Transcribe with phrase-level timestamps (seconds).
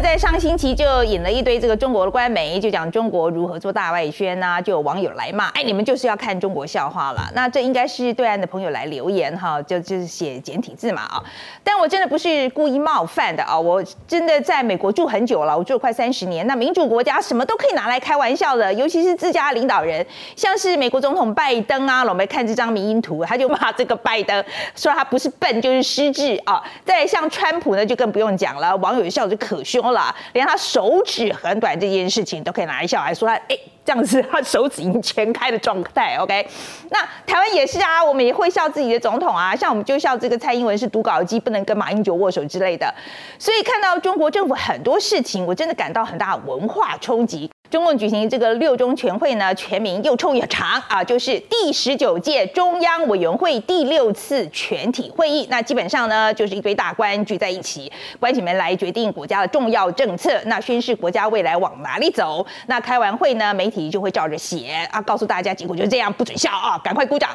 [0.00, 7.28] 在上星期就引了一堆这个中国的官媒，就讲中国如何做大外宣呐，就有网友来骂，哎，你们就是要看中国笑话了。
[7.34, 11.22] 那这应该是对岸的朋友来留言哈，就就是写简体字嘛啊。
[11.64, 16.46] 但我真的不是故意冒犯的啊，我真的在美国住很久了，我住了快三十年。
[16.46, 20.06] 那民主国家什么都可以拿来开玩笑的，尤其是自家领导人，
[20.36, 24.44] 像是美国总统拜登啊，我们看这张迷因图，他就骂这个拜登，
[24.76, 26.62] 说他不是笨就是失智啊。
[26.84, 29.36] 再像川普呢，就更不用讲了，网友笑就。
[29.38, 36.16] 可凶了，连他手指很短这件事情都可以拿来笑，还说他哎这样子，他手指已经全开的状态。
[36.18, 36.46] OK，
[36.90, 42.92] 那台湾也是啊，我们也会笑自己的总统啊，像我们就笑这个蔡英文是读稿机，不能跟马英九握手之类的。
[43.38, 47.50] 所以看到中国政府很多事情，我真的感到很大文化冲击。
[47.70, 55.46] 中共举行这个六中全会呢，全名又臭又长啊，就是第十九届中央委员会第六次全体会议。
[55.50, 62.44] 那基本上呢，就是一堆大官聚在一起，关起门来决定国家的重要政策，那宣示国家未来往哪里走。
[62.68, 67.28] 那开完会呢，媒体就会照着写啊，告诉大家结果就是这样，不准笑啊，赶快鼓掌。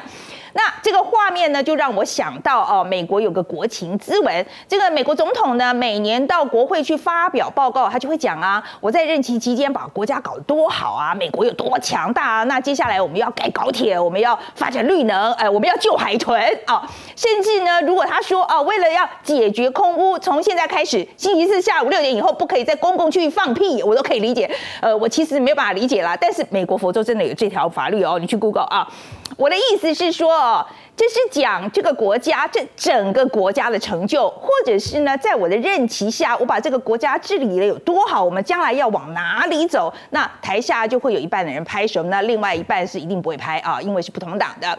[0.54, 24.48] 那这个画面呢，就让我想到哦，美国有个国情咨文，这个美国总统呢，每年到国会去发表报告，他就会讲啊，我在任期期间把国家搞得多好啊，美国有多强大啊，那接下来我们要盖高铁，我们要发展绿能，哎，我们要救海豚啊，甚至呢，如果他说啊，为了要解决空污，从现在开始，星期四下午六点以后不可以在公共区域放屁，我都可以理解。
[24.80, 28.86] 呃，我其实没有办法理解啦，但是美国佛州真的有这条法律哦，你去 Google 啊。
[29.36, 30.64] 我的意思是说，
[30.96, 39.92] 这是讲这个国家这整个国家的成就，或者是呢，在我的任期下，我把这个国家治理的有多好，我们将来要往哪里走？
[40.10, 44.78] 那台下就会有一半的人拍手，那另外一半是一定不会拍啊，因为是不同党的。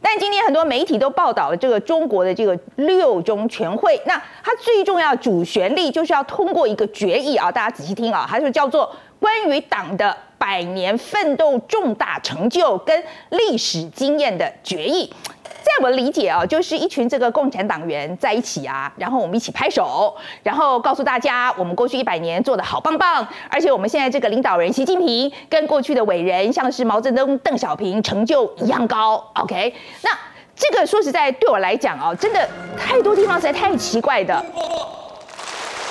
[0.00, 10.16] 但今天很多媒体都报道了这个中国的这个六中全会，那它最重要主旋律就是要通过一个决议啊，大家仔细听啊，它就叫做关于党的。
[10.42, 15.08] 百年奋斗重大成就跟历史经验的决议，
[15.44, 29.24] 在我理解啊，就是一群这个共产党员在一起啊，然后我们一起拍手，然后告诉大家我们过去一百年做的好棒棒，而且我们现在这个领导人习近平跟过去的伟人像是毛泽东、邓小平成就一样高。
[29.34, 30.10] OK，那
[30.56, 34.44] 这个说实在对我来讲啊，真的太多地方实在太奇怪的。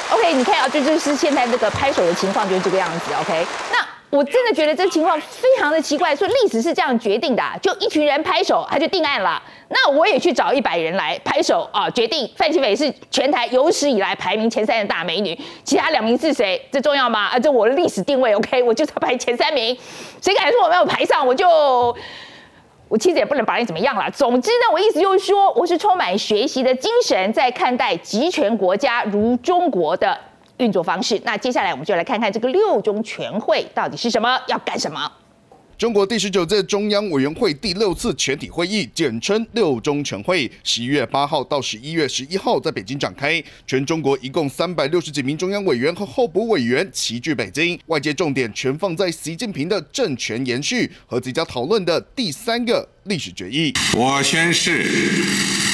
[0.10, 3.14] OK，你看啊，这就是现在这个拍手的情况就是这个样子。
[3.22, 3.91] OK，那。
[4.12, 9.42] 我真的觉得这情况非常的奇怪，说历史是这样决定的，就一群人拍手，他就定案了。
[9.70, 16.62] 那我也去找一百人来拍手啊，决定范启斐是全台有史以来排名前三的大美女，其他两名是谁？
[16.70, 17.28] 这重要吗？
[17.28, 19.78] 啊，这我的历史定位，OK，我就是要排前三名。
[20.22, 21.48] 谁敢说我没有排上，我就
[22.90, 24.12] 我其实也不能把你怎么样了。
[24.12, 30.20] 总之呢，我意思就是说，我是充满学习的精神在看待集权国家如中国的。
[30.62, 31.20] 运作方式。
[31.26, 35.12] 那接下来我们就来看看这个六中全会到底是什么，要干什么？
[35.78, 43.44] 中国第十九届中央委员会第六次全体会议，简称六中全会，十一月八号到十一月十一号在北京展开。
[43.66, 53.74] 全中国一共三百六十几名中央委员和候补委员齐聚北京，外界重点全放在习近平的政权延续和即将讨论的第三个历史决议。
[53.98, 55.71] 我宣誓。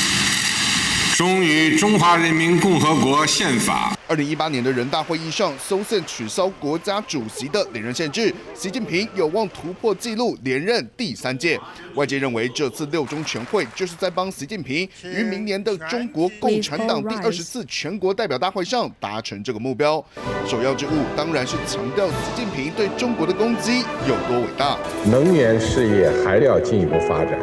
[1.17, 3.97] 忠于中华人民共和国宪法。
[4.07, 11.59] 二零一八年的人大会议上，松宪取消国家主席的连任限制，习近平有望突破纪录，连任第三届。
[11.95, 20.05] 外界认为，这次六中全会就是在帮习近平于明年的中国共产党第二十次全国代表大会上达成这个目标。
[20.47, 24.77] 首要之务当然是强调习近平对中国的攻击有多伟大。
[25.07, 27.39] 能源事业还要进一步发展。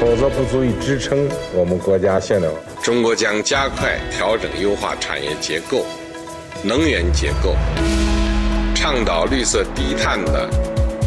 [0.00, 2.48] 否则不足以支撑我们国家现在。
[2.82, 5.84] 中国将加快调整优化产业结构、
[6.62, 7.56] 能源结构，
[8.74, 10.48] 倡导绿色低碳的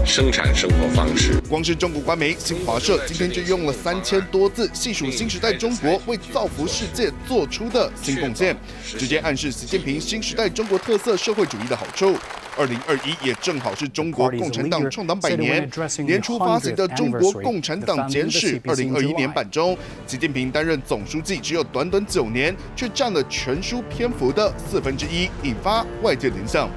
[0.06, 1.40] 生产生活方式。
[1.50, 8.56] 光是中国官媒新华社今天就用了三千多字，细数新时代中国为造福世界做出的新贡献，
[8.98, 12.18] 直接暗示习近平新时代中国特色社会主义的好处。
[12.62, 15.68] 二零二一也正好是中国共产党创党百年。
[16.06, 19.76] 年初发行的《中国共产党简史》二零二一年版中，
[20.06, 26.70] 习近平担任总书记只有短短九年，却占了全书篇幅的四分之一，引发外界联想。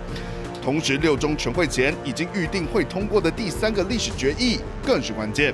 [0.62, 5.52] 同时，六中全会前已经预定会通过的第三个历史决议更是关键。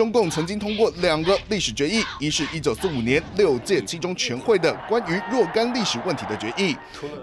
[0.00, 6.74] 中共曾经通过两个历史决议，一是一九四五年六届七中全会的关于若干历史问题的决议，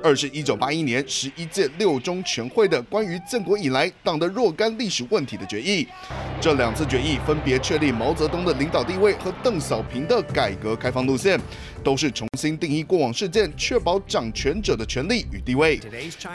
[0.03, 5.88] 二是一九八一年十一届六中全会的关于建国以来党的若干历史问题的决议。
[6.39, 11.39] 这两次决议分别确立毛泽东的领导地位和邓小平的改革开放路线，
[11.83, 15.79] 都是重新定义过往事件，确保掌权者的权利与地位。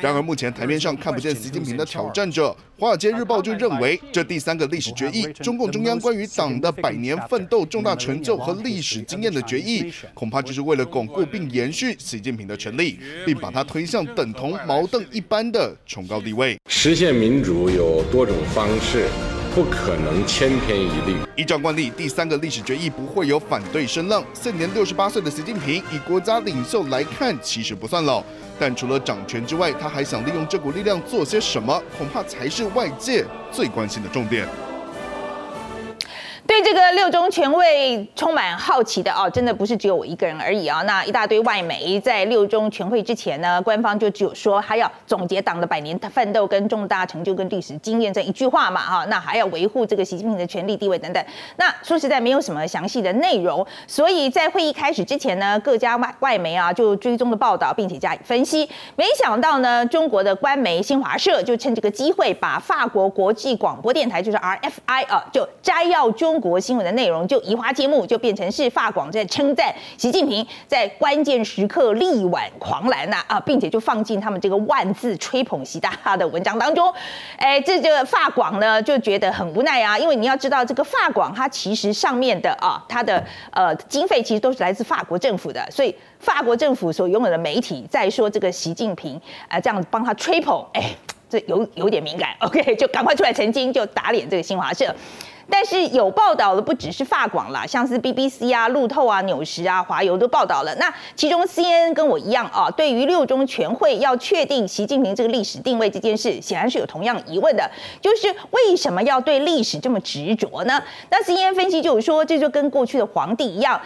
[0.00, 2.50] 然而，目前台面上看不见习近平的挑战者，
[2.82, 16.58] 《华尔街日报》就认为，这第三个历史决议，中共中央关于党的百年奋斗重大成就和历史经验的决议，恐怕就是为了巩固并延续习近平的权力，并把他推向等同毛邓一般的崇高地位。
[16.67, 19.06] 实现民主有多种方式。
[19.55, 21.15] 不可能千篇一律。
[21.37, 24.25] 依照惯例，第三个历史决议不会有反对声浪。
[24.33, 28.25] 现年六十八岁的习近平，以国家领袖来看，其实不算老。
[28.59, 34.49] 但除了掌权之外，他还想利用这股力量做些什么，恐怕才是外界最关心的重点。
[36.53, 40.83] 对这个六中全会充满好奇的哦，真的不是只有我一个人而已啊！
[40.83, 51.25] 那一大堆外媒在六中全会之前呢，官方就只有说还要总结党的百年奋斗跟重大成就跟历史经验这一句话嘛哈，那还要维护这个习近平的权力地位等等。
[51.57, 58.69] 那说实在没有什么详细的内容，所以在会议开始之前呢，各家外外媒啊就追踪的报道，并且加以分析。
[58.95, 66.42] 没想到呢，中国的官媒新华社就趁这个机会，把法国国际广播电台就是 RFI 啊，就摘要中。
[66.43, 76.93] 国新闻的内容就移花接木，就变成是法广在称赞习近平在关键时刻力挽狂澜呐啊，并且就放进他们这个万字吹捧习大大的文章当中。
[77.37, 90.91] 哎，这个法广呢就觉得很无奈啊，因为你要知道这个法广它其实上面的啊，它的呃经费其实都是来自法国政府的，所以法国政府所拥有的媒体在说这个习近平啊这样帮他吹捧，哎，
[91.31, 94.94] 这有有点敏感，OK，就赶快出来澄清，就打脸这个新华社。
[95.50, 100.75] 但是有报道的不只是法广啦，像是 BBC 啊、路透啊、纽时啊、华邮都报道了。
[100.77, 110.83] 那其中 CNN 跟我一样啊，对于六中全会要确定习近平这个历史定位这件事，显然是有同样疑问的，就是为什么要对历史这么执着呢？
[111.11, 113.81] 那 CNN 分析就是说，这就跟过去的皇帝一样，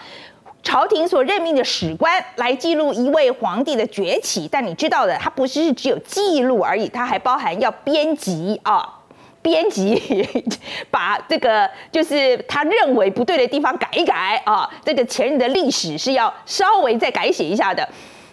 [0.63, 8.96] 朝廷所任命的史官来记录一位皇帝的崛起，但你知道的，它不是只有记录而已，它还包含要编辑啊。
[9.47, 9.97] 编辑
[10.91, 17.89] 把这个就是他认为不对的地方改一改啊，这个前人的历史是要稍微再改写一下的。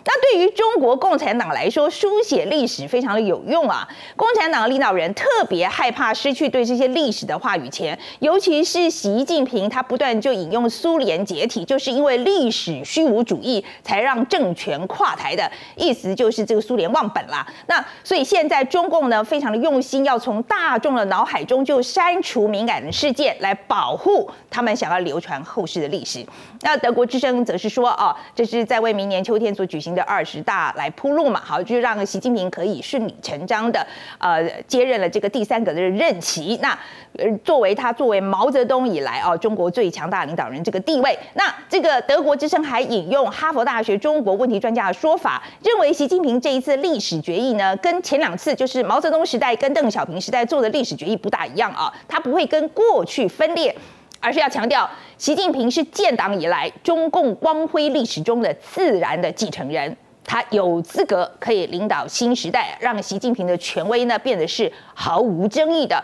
[0.06, 3.88] 那对于中国共产党来说，书写历史非常的有用啊。
[4.18, 17.48] 共产党领导人特别害怕失去对这些历史的话语权，尤其是习近平，他不断就引用苏联解体，就是因为历史虚无主义才让政权垮台的意思，就是这个苏联忘本啦。
[17.68, 26.26] 那所以现在中共呢，非常的用心，要从大众的脑海中就删除敏感的事件，来保护他们想要流传后世的历史。
[26.62, 29.93] 那德国之声则是说，哦，这是在为明年秋天所举行。
[29.94, 33.86] 的二十大来铺路嘛，好，就让习近平可以顺理成章的
[34.18, 36.58] 呃接任了这个第三个的任期。
[36.62, 36.78] 那
[37.18, 53.76] 呃，作为他作为毛泽东以来啊中国最强大领导人这个地位，那这个德国之声还引用哈佛大学中国问题专家的说法，认为习近平这一次历史决议呢，跟前两次就是毛泽东时代跟邓小平时代做的历史决议不大一样啊，他不会跟过去分裂。
[54.24, 66.02] 而是要强调，习近平是建党以来中共光辉历史中的自然的继承人，他有资格可以领导新时代，让习近平的权威呢变得是毫无争议的。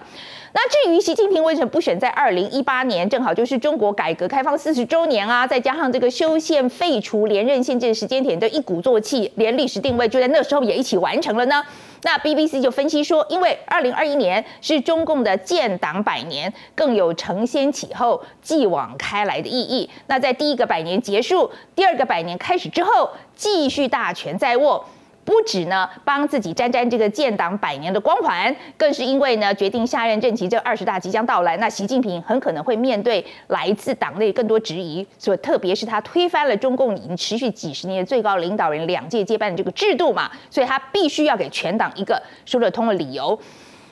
[0.51, 11.63] 那至于习近平为什么不选在二零一八年，正好就是中国改革开放四十周年啊，再加上这个修宪废除连任限制时间点，都一鼓作气，连历史定位就在那时候也一起完成了呢？
[12.03, 19.89] 那 BBC 就分析说，因为二零二一年是中共的建党百年，更有承先启后、继往开来的意义。
[20.07, 24.85] 那在第一个百年结束，第二个百年开始之后，继续大权在握。
[25.29, 43.39] 不止呢，帮自己沾沾这个建党百年的光环，更是因为呢，决定下任任期这二十大即将到来，那习近平很可能会面对来自党内更多质疑，所以特别是他推翻了中共已经持续几十年的最高领导人两届接班的这个制度嘛，所以他必须要给全党一个说得通的理由。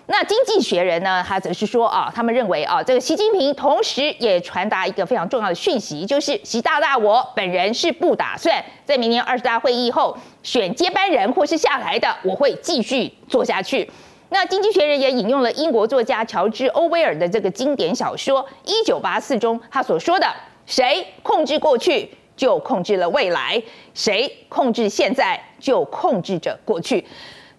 [0.09, 1.21] 那经济学人呢？
[1.27, 13.91] 他则是说啊，他们认为啊，这个习近平同时也传达一个非常重要的讯息，就是习大大我本人是不打算在明年二十大会议后选接班人或是下台的，我会继续做下去。
[14.29, 20.27] 那经济学人也引用了英国作家乔治·欧威尔的这个经典小说《一九八四》中他所说的
[20.65, 23.61] ：“谁控制过去，就控制了未来；
[23.93, 27.05] 谁控制现在，就控制着过去。”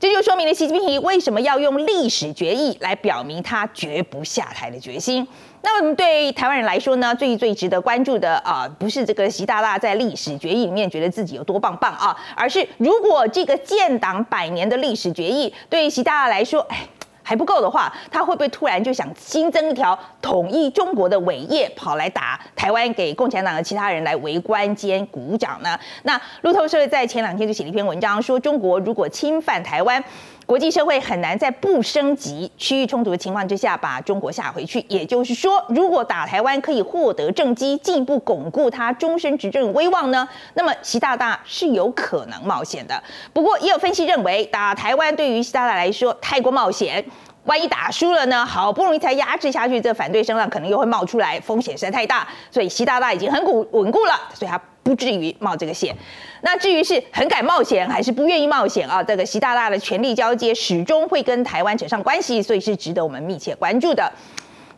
[0.01, 5.27] 这就说明了习近平为什么要用历史决议来表明他绝不下台的决心。
[5.61, 16.89] 那么对台湾人来说呢，最最值得关注的啊，不是这个习大大在历史决议里面觉得自己有多棒棒啊，而是如果这个建党百年的历史决议对习大大来说，哎。
[17.29, 25.79] 还不够的话，他会不会突然就想新增一条统一中国的伟业，跑来打台湾，给共产党的其他人来围观兼鼓掌呢？
[26.05, 30.03] 那路透社在前两天就写了一篇文章，说中国如果侵犯台湾，
[30.47, 34.83] 国际社会很难在不升级区域冲突的情况之下把中国吓回去。
[34.89, 40.27] 也就是说，如果打台湾可以获得政绩，进一步巩固他终身执政威望呢？
[40.55, 43.03] 那么习大大是有可能冒险的。
[43.35, 47.05] 不过也有分析认为，打台湾对于习大大来说太过冒险。
[47.49, 48.45] 万一打输了呢？
[48.45, 52.29] 好不容易才压制下去，这反对声浪可能又会冒出来，风险实在太大。
[52.51, 55.97] 所以习大大已经很固稳固了，所以他不至于冒这个险。
[56.43, 59.03] 那至于是很敢冒险还是不愿意冒险啊？
[59.03, 64.13] 这个习大大的权力交接始终会跟台湾扯上关系，所以是值得我们密切关注的。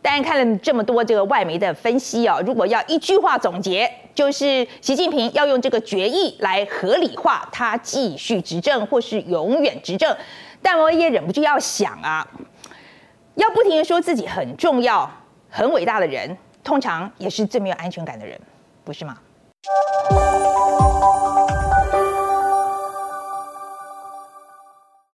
[0.01, 10.15] 但看了这么多这个外媒的分析啊，如果要一句话总结，就是习近平要用这个决议来合理化他继续执政或是永远执政。
[10.63, 12.25] 但我也忍不住要想啊。
[13.35, 15.09] 要不停的说自己很重要
[15.49, 18.39] 很伟大的人通常也是最没有安全感的人
[18.83, 19.17] 不是吗？